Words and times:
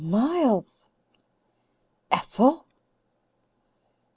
"Miles!" 0.03 0.87
"Ethel!" 2.09 2.65